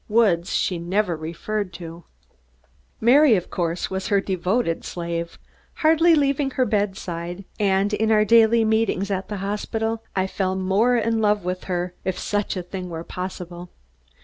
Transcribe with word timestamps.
Woods 0.09 0.51
she 0.51 0.79
never 0.79 1.15
referred 1.15 1.71
to. 1.73 2.05
Mary, 2.99 3.35
of 3.35 3.51
course, 3.51 3.91
was 3.91 4.07
her 4.07 4.19
devoted 4.19 4.83
slave, 4.83 5.37
hardly 5.85 6.15
leaving 6.15 6.49
her 6.57 6.65
bedside, 6.65 7.45
and 7.59 7.93
in 7.93 8.11
our 8.11 8.25
daily 8.25 8.65
meetings 8.65 9.11
at 9.11 9.29
the 9.29 9.37
hospital, 9.37 10.03
I 10.15 10.25
fell 10.25 10.55
more 10.55 10.95
and 10.95 11.05
more 11.05 11.13
in 11.17 11.21
love 11.21 11.45
with 11.45 11.65
her, 11.65 11.93
if 12.03 12.17
such 12.17 12.57
a 12.57 12.63
thing 12.63 12.89
were 12.89 13.03
possible. 13.03 13.69